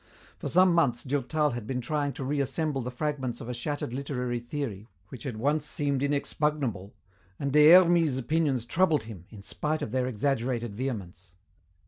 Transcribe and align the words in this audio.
For 0.39 0.49
some 0.49 0.73
months 0.73 1.03
Durtal 1.03 1.51
had 1.51 1.67
been 1.67 1.79
trying 1.79 2.13
to 2.13 2.23
reassemble 2.23 2.81
the 2.81 2.89
fragments 2.89 3.39
of 3.39 3.47
a 3.47 3.53
shattered 3.53 3.93
literary 3.93 4.39
theory 4.39 4.87
which 5.09 5.25
had 5.25 5.37
once 5.37 5.67
seemed 5.67 6.01
inexpugnable, 6.01 6.95
and 7.39 7.53
Des 7.53 7.69
Hermies's 7.71 8.17
opinions 8.17 8.65
troubled 8.65 9.03
him, 9.03 9.25
in 9.29 9.43
spite 9.43 9.83
of 9.83 9.91
their 9.91 10.07
exaggerated 10.07 10.73
vehemence. 10.75 11.33